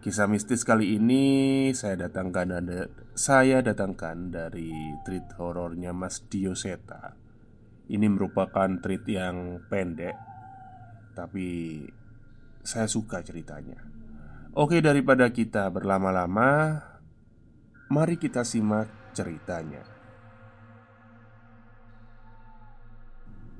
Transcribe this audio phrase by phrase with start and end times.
[0.00, 1.24] Kisah mistis kali ini
[1.76, 7.12] saya datangkan ada saya datangkan dari treat horornya Mas Dioseta.
[7.84, 10.16] Ini merupakan treat yang pendek
[11.12, 11.84] tapi
[12.64, 13.76] saya suka ceritanya.
[14.56, 16.80] Oke, daripada kita berlama-lama,
[17.92, 19.84] mari kita simak ceritanya.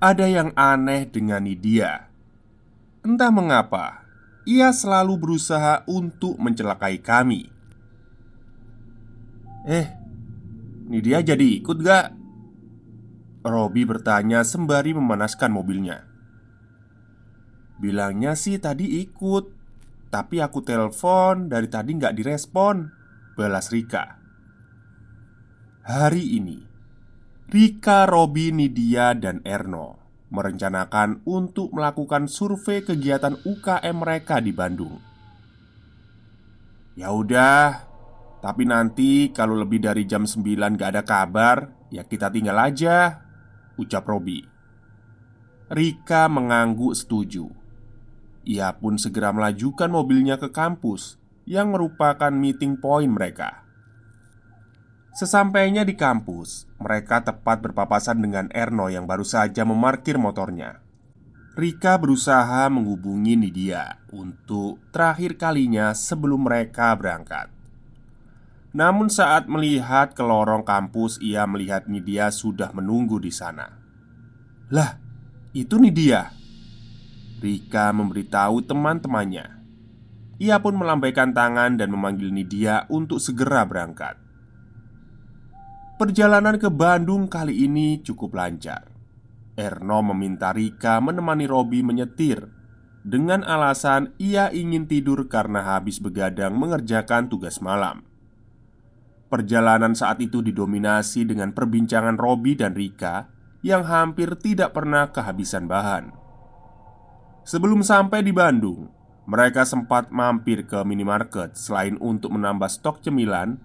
[0.01, 2.09] Ada yang aneh dengan Nidia.
[3.05, 4.09] Entah mengapa,
[4.51, 7.47] ia selalu berusaha untuk mencelakai kami.
[9.71, 9.87] Eh,
[10.91, 12.07] ini dia jadi ikut gak?
[13.47, 16.03] Robi bertanya sembari memanaskan mobilnya.
[17.79, 19.45] Bilangnya sih tadi ikut,
[20.11, 22.91] tapi aku telepon dari tadi nggak direspon.
[23.39, 24.21] Balas Rika.
[25.89, 26.61] Hari ini,
[27.49, 30.00] Rika, Robi, Nidia, dan Erno
[30.31, 34.97] merencanakan untuk melakukan survei kegiatan UKM mereka di Bandung.
[36.95, 37.87] Ya udah,
[38.41, 43.27] tapi nanti kalau lebih dari jam 9 gak ada kabar, ya kita tinggal aja,
[43.77, 44.43] ucap Robi.
[45.71, 47.47] Rika mengangguk setuju.
[48.43, 53.70] Ia pun segera melajukan mobilnya ke kampus yang merupakan meeting point mereka.
[55.11, 60.79] Sesampainya di kampus, mereka tepat berpapasan dengan Erno yang baru saja memarkir motornya.
[61.59, 67.51] Rika berusaha menghubungi Nidia untuk terakhir kalinya sebelum mereka berangkat.
[68.71, 73.67] Namun, saat melihat ke lorong kampus, ia melihat Nidia sudah menunggu di sana.
[74.71, 74.95] "Lah,
[75.51, 76.31] itu Nidia!"
[77.43, 79.59] Rika memberitahu teman-temannya.
[80.39, 84.30] Ia pun melambaikan tangan dan memanggil Nidia untuk segera berangkat.
[86.01, 88.89] Perjalanan ke Bandung kali ini cukup lancar.
[89.53, 92.49] Erno meminta Rika menemani Robi menyetir
[93.05, 98.01] dengan alasan ia ingin tidur karena habis begadang mengerjakan tugas malam.
[99.29, 103.29] Perjalanan saat itu didominasi dengan perbincangan Robi dan Rika
[103.61, 106.17] yang hampir tidak pernah kehabisan bahan.
[107.45, 108.89] Sebelum sampai di Bandung,
[109.29, 113.61] mereka sempat mampir ke minimarket selain untuk menambah stok cemilan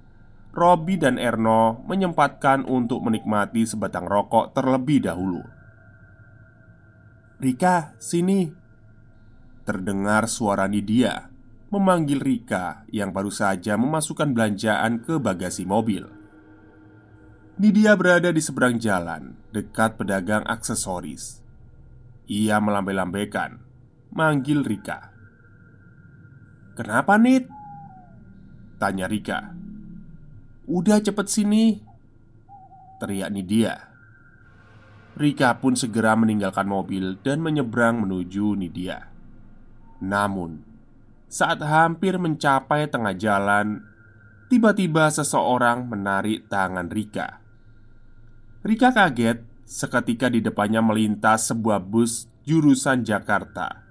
[0.56, 5.44] Robi dan Erno menyempatkan untuk menikmati sebatang rokok terlebih dahulu.
[7.44, 8.48] "Rika, sini!"
[9.68, 11.28] Terdengar suara Nidia
[11.76, 16.08] memanggil Rika yang baru saja memasukkan belanjaan ke bagasi mobil.
[17.60, 21.44] Nidia berada di seberang jalan, dekat pedagang aksesoris.
[22.32, 23.60] Ia melambai-lambaikan,
[24.16, 25.12] manggil Rika.
[26.80, 27.52] "Kenapa, Nit?"
[28.80, 29.65] tanya Rika.
[30.66, 31.78] Udah cepet sini.
[32.98, 33.76] Teriak Nidia.
[35.16, 39.08] Rika pun segera meninggalkan mobil dan menyeberang menuju Nidia.
[40.02, 40.66] Namun
[41.30, 43.86] Saat hampir mencapai tengah jalan
[44.52, 47.42] Tiba-tiba seseorang menarik tangan Rika.
[48.62, 53.86] Rika kaget seketika di depannya melintas sebuah bus jurusan Jakarta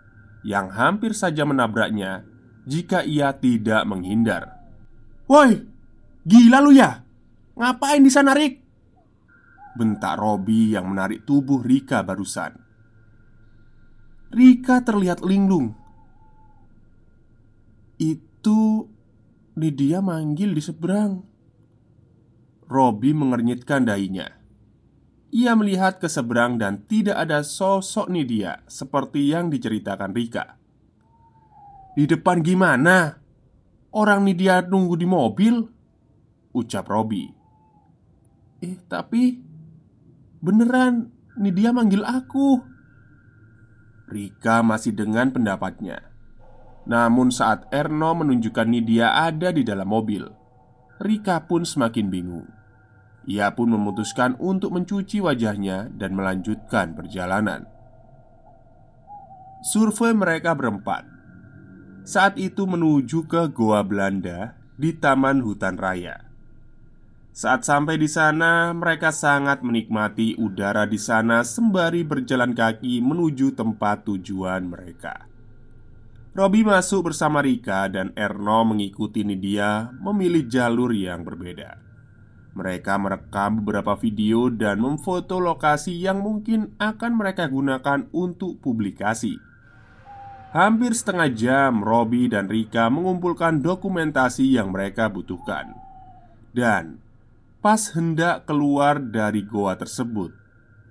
[0.44, 2.26] Yang hampir saja menabraknya
[2.68, 4.60] jika ia tidak menghindar.
[5.28, 5.73] Woi,
[6.24, 7.04] Gila lu ya?
[7.54, 8.64] Ngapain di sana, Rick?
[9.74, 12.54] Bentak Robi yang menarik tubuh Rika barusan
[14.30, 15.74] Rika terlihat linglung
[17.98, 18.86] Itu
[19.58, 21.26] Lydia manggil di seberang
[22.70, 24.30] Robi mengernyitkan dahinya
[25.34, 30.54] Ia melihat ke seberang dan tidak ada sosok Nidia Seperti yang diceritakan Rika
[31.98, 33.18] Di depan gimana?
[33.90, 35.73] Orang Nidia nunggu di mobil
[36.54, 37.26] Ucap Robi.
[38.62, 39.42] Eh tapi
[40.44, 42.62] Beneran Ini dia manggil aku.
[44.06, 46.14] Rika masih dengan pendapatnya.
[46.86, 50.22] Namun saat Erno menunjukkan Nidia ada di dalam mobil
[51.00, 52.46] Rika pun semakin bingung.
[53.24, 57.66] Ia pun memutuskan untuk mencuci wajahnya dan melanjutkan perjalanan.
[59.64, 61.08] Survei mereka berempat.
[62.04, 66.33] Saat itu menuju ke Goa Belanda di Taman Hutan Raya
[67.34, 74.06] saat sampai di sana, mereka sangat menikmati udara di sana sembari berjalan kaki menuju tempat
[74.06, 75.26] tujuan mereka.
[76.30, 81.82] Robi masuk bersama Rika dan Erno mengikuti Nidia memilih jalur yang berbeda.
[82.54, 89.34] Mereka merekam beberapa video dan memfoto lokasi yang mungkin akan mereka gunakan untuk publikasi.
[90.54, 95.74] Hampir setengah jam, Robi dan Rika mengumpulkan dokumentasi yang mereka butuhkan.
[96.54, 97.03] Dan
[97.64, 100.36] pas hendak keluar dari goa tersebut,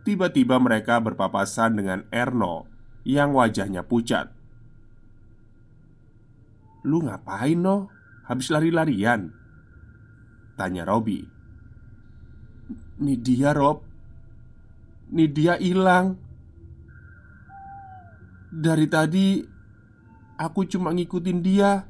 [0.01, 2.65] tiba-tiba mereka berpapasan dengan Erno
[3.05, 4.33] yang wajahnya pucat.
[6.81, 7.93] "Lu ngapain, no?
[8.25, 9.29] Habis lari-larian?"
[10.57, 11.21] tanya Robi.
[12.97, 13.85] "Ini dia, Rob.
[15.13, 16.17] Ini dia hilang.
[18.49, 19.41] Dari tadi
[20.37, 21.89] Aku cuma ngikutin dia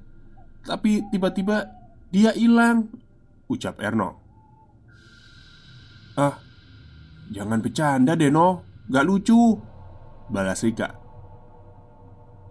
[0.63, 1.68] Tapi tiba-tiba
[2.07, 2.88] dia hilang
[3.51, 4.22] Ucap Erno
[6.13, 6.38] Ah,
[7.33, 8.62] jangan bercanda Deno.
[8.86, 9.57] Gak lucu.
[10.30, 10.94] Balas Rika.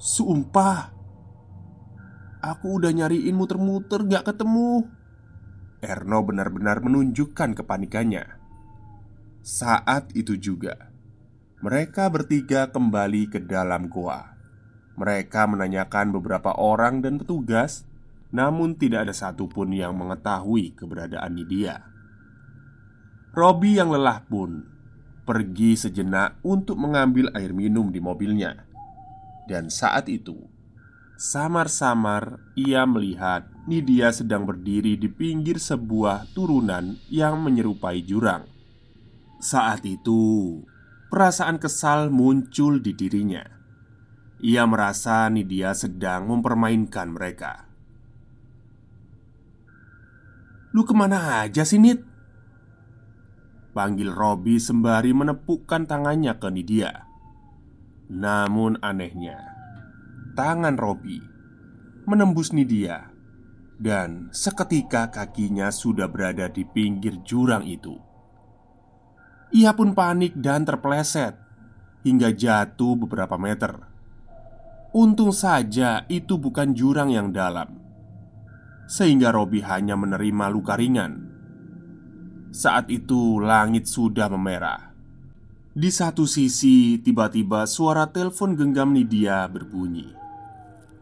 [0.03, 0.91] Sumpah.
[2.43, 4.82] Aku udah nyariin muter-muter gak ketemu.
[5.79, 8.43] Erno benar-benar menunjukkan kepanikannya.
[9.43, 10.91] Saat itu juga
[11.62, 14.35] Mereka bertiga kembali ke dalam goa.
[14.99, 17.87] Mereka menanyakan beberapa orang dan petugas,
[18.35, 21.92] namun tidak ada satupun yang mengetahui keberadaan Nidia.
[23.32, 24.69] Robi yang lelah pun
[25.25, 28.69] pergi sejenak untuk mengambil air minum di mobilnya,
[29.49, 30.37] dan saat itu
[31.17, 38.44] samar-samar ia melihat Nidia sedang berdiri di pinggir sebuah turunan yang menyerupai jurang.
[39.40, 40.61] Saat itu,
[41.08, 43.62] perasaan kesal muncul di dirinya
[44.43, 47.70] ia merasa Nidia sedang mempermainkan mereka
[50.75, 52.12] Lu ke mana aja sih Nid?
[53.72, 57.08] Panggil Robi sembari menepukkan tangannya ke Nidia.
[58.12, 59.40] Namun anehnya
[60.36, 61.16] Tangan Robi
[62.04, 63.08] Menembus Nidia
[63.80, 67.96] Dan seketika kakinya sudah berada di pinggir jurang itu.
[69.56, 71.32] Ia pun panik dan terpleset
[72.04, 73.88] Hingga jatuh beberapa meter.
[74.92, 77.80] Untung saja itu bukan jurang yang dalam
[78.84, 81.31] Sehingga Robi hanya menerima luka ringan
[82.52, 84.93] Saat itu langit sudah memerah.
[85.72, 90.12] Di satu sisi tiba-tiba suara telepon genggam Nidia berbunyi.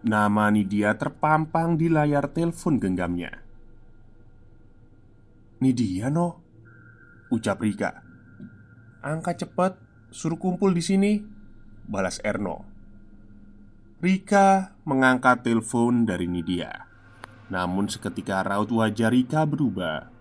[0.06, 3.34] Nama Nidia terpampang di layar telepon genggamnya.
[5.58, 6.38] Nidia no
[7.34, 7.98] Ucap Rika.
[9.02, 9.74] Angkat cepat
[10.10, 11.22] Suruh kumpul di sini
[11.86, 12.66] Balas Erno.
[14.02, 16.86] Rika mengangkat telepon dari Nidia.
[17.50, 20.19] Namun seketika raut wajah Rika berubah.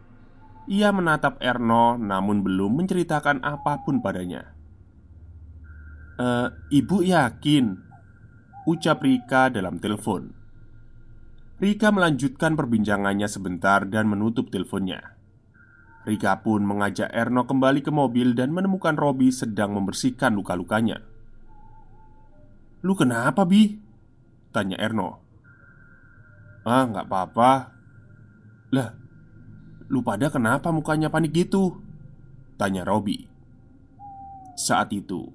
[0.69, 4.53] Ia menatap Erno namun belum menceritakan apa pun padanya.
[6.13, 6.27] E,
[6.69, 7.89] ibu yakin?
[8.69, 10.29] Ucap Rika dalam telepon.
[11.57, 15.17] Rika melanjutkan perbincangannya sebentar dan menutup teleponnya.
[16.05, 21.01] Rika pun mengajak Erno kembali ke mobil dan menemukan Robi sedang membersihkan luka-lukanya.
[22.85, 23.75] Lu kenapa, Bi?
[24.49, 25.19] Tanya Erno
[26.65, 27.51] Ah, nggak apa-apa
[28.73, 28.98] Lah,
[29.89, 31.81] lu pada kenapa mukanya panik gitu?
[32.61, 33.25] Tanya Robi.
[34.53, 35.33] Saat itu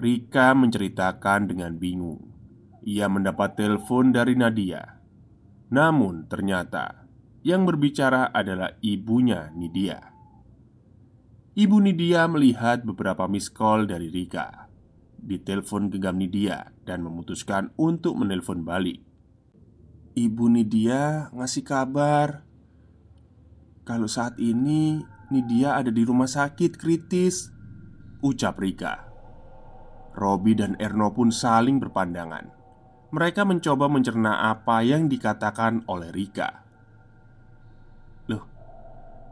[0.00, 2.18] Rika menceritakan dengan bingung.
[2.82, 4.98] Ia mendapat telepon dari Nadia.
[5.70, 7.06] Namun ternyata
[7.40, 10.12] Yang berbicara adalah ibunya Nidia.
[11.56, 14.68] Ibu Nidia melihat beberapa miss call dari Rika.
[15.16, 19.00] Ditelepon genggam Nidia dan memutuskan untuk menelpon balik.
[20.20, 22.44] Ibu Nidia ngasih kabar
[23.90, 25.02] kalau saat ini
[25.34, 27.50] Nidia ada di rumah sakit kritis,
[28.22, 29.02] ucap Rika.
[30.14, 32.54] Robi dan Erno pun saling berpandangan.
[33.10, 36.62] Mereka mencoba mencerna apa yang dikatakan oleh Rika.
[38.30, 38.46] Loh,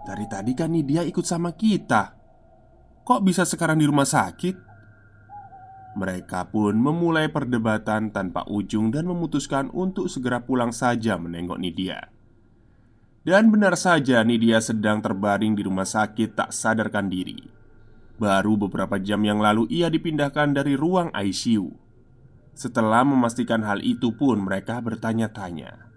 [0.03, 2.19] dari tadi kan Nidia ikut sama kita.
[3.07, 4.67] Kok bisa sekarang di rumah sakit?
[5.95, 12.18] Mereka pun memulai perdebatan tanpa ujung dan memutuskan untuk segera pulang saja menengok Nidia.
[13.29, 17.37] Dan benar saja Nidia sedang terbaring di rumah sakit tak sadarkan diri.
[18.17, 21.69] Baru beberapa jam yang lalu ia dipindahkan dari ruang ICU.
[22.57, 25.93] Setelah memastikan hal itu pun mereka bertanya-tanya.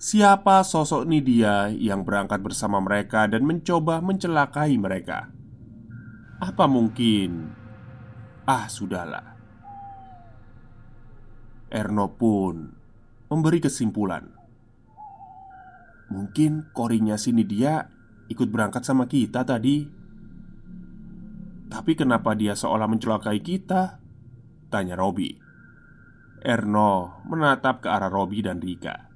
[0.00, 5.28] Siapa sosok Nidia yang berangkat bersama mereka dan mencoba mencelakai mereka?
[6.40, 7.60] Apa mungkin
[8.48, 9.36] Ah, sudahlah.
[11.68, 12.72] Erno pun
[13.28, 14.33] memberi kesimpulan.
[16.14, 17.90] Mungkin korinya sini dia
[18.30, 19.82] ikut berangkat sama kita tadi.
[21.66, 23.98] Tapi kenapa dia seolah mencelakai kita?
[24.70, 25.34] Tanya Robi.
[26.38, 29.10] Erno menatap ke arah Robi dan Rika.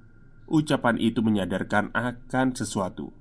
[0.51, 3.15] Ucapan itu menyadarkan akan sesuatu.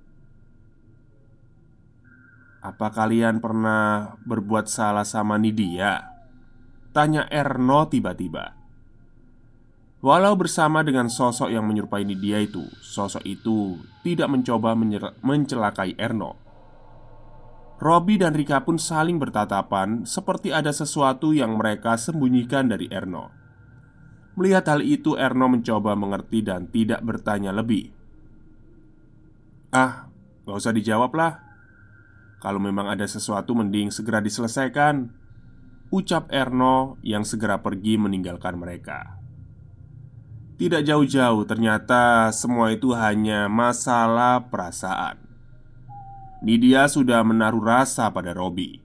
[2.59, 6.03] "Apa kalian pernah berbuat salah sama Nidia?"
[6.91, 8.58] tanya Erno tiba-tiba.
[9.99, 14.79] Walau bersama dengan sosok yang menyerupai Nidia itu, sosok itu tidak mencoba
[15.27, 16.39] mencelakai Erno.
[17.83, 23.35] Robi dan Rika pun saling bertatapan seperti ada sesuatu yang mereka sembunyikan dari Erno.
[24.39, 27.91] Melihat hal itu, Erno mencoba mengerti dan tidak bertanya lebih.
[29.75, 30.07] "Ah,
[30.47, 31.43] gak usah dijawab lah.
[32.39, 35.11] Kalau memang ada sesuatu, mending segera diselesaikan."
[35.91, 39.18] Ucap Erno yang segera pergi meninggalkan mereka.
[40.59, 45.23] Tidak jauh-jauh, ternyata semua itu hanya masalah perasaan.
[46.43, 48.83] Nidia sudah menaruh rasa pada Robi.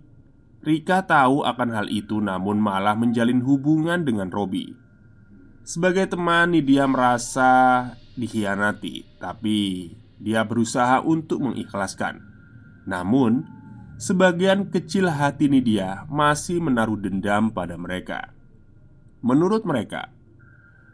[0.61, 4.69] Rika tahu akan hal itu namun malah menjalin hubungan dengan Robi.
[5.65, 7.89] Sebagai teman, Nidia merasa
[8.21, 9.89] dikhianati, tapi
[10.21, 12.21] dia berusaha untuk mengikhlaskan.
[12.85, 13.49] Namun,
[13.97, 18.29] sebagian kecil hati Nidia masih menaruh dendam pada mereka.
[19.25, 20.12] Menurut mereka,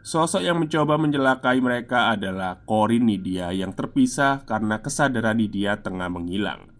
[0.00, 6.72] Sosok yang mencoba mencelakai mereka adalah Corin Nidia yang terpisah karena kesadaran Nidia tengah menghilang.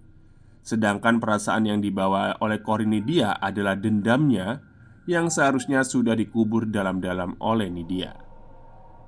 [0.64, 4.64] Sedangkan perasaan yang dibawa oleh Corin Nidia adalah dendamnya
[5.04, 8.16] yang seharusnya sudah dikubur dalam-dalam oleh Nidia.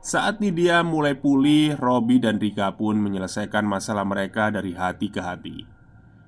[0.02, 5.62] Saat Nidia mulai pulih, Robi dan Rika pun menyelesaikan masalah mereka dari hati ke hati.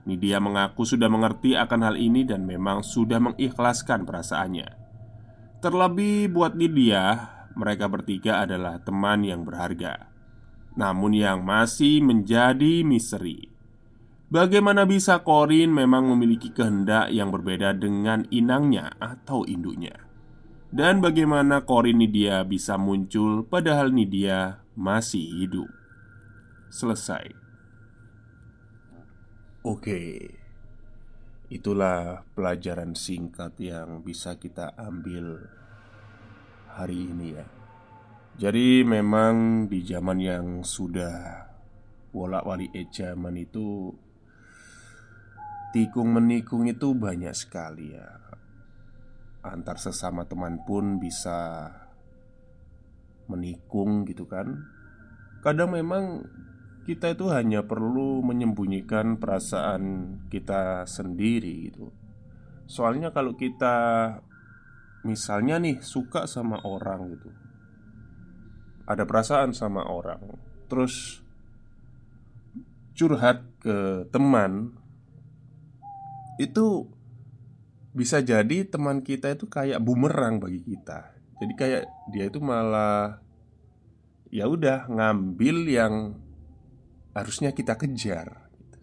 [0.06, 4.68] Nidia mengaku sudah mengerti akan hal ini dan memang sudah mengikhlaskan perasaannya.
[5.58, 10.10] Terlebih buat Nidia, mereka bertiga adalah teman yang berharga,
[10.74, 13.54] namun yang masih menjadi misteri.
[14.34, 19.94] Bagaimana bisa Korin memang memiliki kehendak yang berbeda dengan inangnya atau induknya?
[20.74, 25.70] Dan bagaimana Korin Nidia bisa muncul padahal Nidia masih hidup?
[26.66, 27.30] Selesai.
[29.62, 30.34] Oke.
[31.46, 35.46] Itulah pelajaran singkat yang bisa kita ambil
[36.74, 37.46] hari ini ya.
[38.34, 41.46] Jadi memang di zaman yang sudah
[42.14, 43.90] Wolak-wali e zaman itu
[45.74, 48.06] Tikung menikung itu banyak sekali ya.
[49.42, 51.70] Antar sesama teman pun bisa
[53.26, 54.62] Menikung gitu kan.
[55.42, 56.22] Kadang memang
[56.84, 59.82] kita itu hanya perlu menyembunyikan perasaan
[60.28, 61.88] kita sendiri gitu.
[62.68, 63.76] Soalnya kalau kita
[65.04, 67.30] Misalnya nih suka sama orang gitu
[68.88, 70.20] Ada perasaan sama orang
[70.68, 71.20] Terus
[72.96, 74.74] Curhat ke teman
[76.40, 76.88] Itu
[77.94, 83.24] Bisa jadi teman kita itu kayak bumerang bagi kita Jadi kayak dia itu malah
[84.34, 85.94] ya udah ngambil yang
[87.14, 88.78] harusnya kita kejar gitu.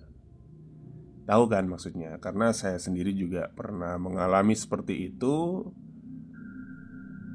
[1.28, 2.16] Tahu kan maksudnya?
[2.24, 5.68] Karena saya sendiri juga pernah mengalami seperti itu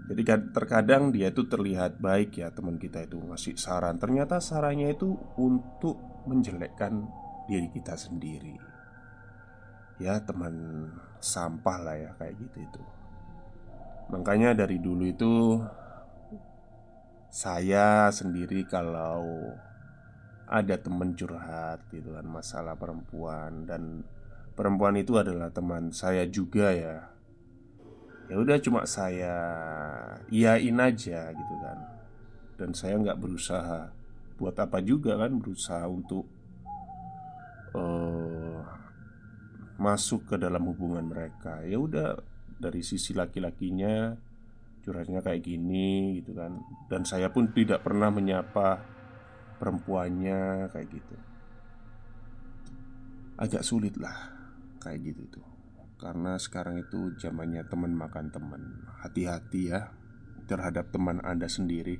[0.07, 0.23] jadi
[0.55, 3.99] terkadang dia itu terlihat baik ya teman kita itu ngasih saran.
[3.99, 5.99] Ternyata sarannya itu untuk
[6.31, 7.11] menjelekkan
[7.51, 8.55] diri kita sendiri.
[9.99, 10.87] Ya teman
[11.19, 12.83] sampah lah ya kayak gitu itu.
[14.15, 15.59] Makanya dari dulu itu
[17.27, 19.21] Saya sendiri kalau
[20.49, 24.09] ada teman curhat gitu kan masalah perempuan dan
[24.57, 27.13] perempuan itu adalah teman saya juga ya
[28.26, 29.35] ya udah cuma saya
[30.30, 31.78] iyain aja gitu kan.
[32.56, 33.92] Dan saya nggak berusaha.
[34.37, 36.28] Buat apa juga kan berusaha untuk
[37.73, 38.61] uh,
[39.80, 41.64] masuk ke dalam hubungan mereka.
[41.64, 42.21] Ya udah
[42.56, 44.16] dari sisi laki-lakinya
[44.85, 46.61] curhatnya kayak gini gitu kan.
[46.90, 48.80] Dan saya pun tidak pernah menyapa
[49.56, 51.16] perempuannya kayak gitu.
[53.37, 54.33] Agak sulit lah
[54.80, 55.56] kayak gitu tuh
[55.97, 58.62] karena sekarang itu zamannya teman makan teman.
[59.00, 59.93] Hati-hati ya
[60.45, 61.99] terhadap teman Anda sendiri.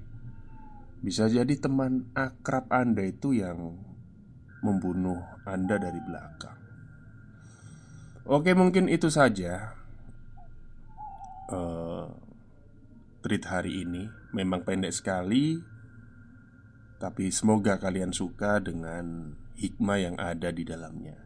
[1.01, 3.81] Bisa jadi teman akrab Anda itu yang
[4.61, 6.59] membunuh Anda dari belakang.
[8.27, 9.77] Oke mungkin itu saja
[11.53, 12.11] uh,
[13.23, 14.07] Treat hari ini.
[14.37, 15.59] Memang pendek sekali
[16.97, 21.26] Tapi semoga kalian suka dengan hikmah yang ada di dalamnya